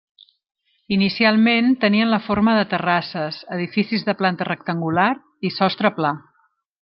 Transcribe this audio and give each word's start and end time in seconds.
Inicialment 0.95 1.67
tenien 1.83 2.09
la 2.13 2.19
forma 2.29 2.55
de 2.61 2.65
terrasses, 2.73 3.37
edificis 3.57 4.07
de 4.11 4.19
planta 4.25 4.49
rectangular 4.51 5.09
i 5.51 5.57
sostre 5.61 5.93
pla. 5.99 6.15